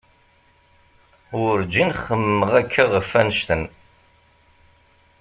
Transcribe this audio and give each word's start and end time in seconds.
Werǧin 1.39 1.89
xemmemeɣ 2.03 2.51
akka 2.61 2.83
ɣef 2.93 3.09
annect-en. 3.19 3.63